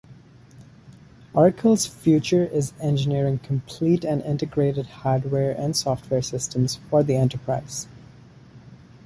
Oracle's 1.35 1.85
future 1.85 2.43
is 2.43 2.73
engineering 2.81 3.37
complete 3.37 4.03
and 4.03 4.19
integrated 4.23 4.87
hardware 4.87 5.51
and 5.51 5.75
software 5.77 6.23
systems 6.23 6.77
for 6.89 7.03
the 7.03 7.15
enterprise. 7.15 7.87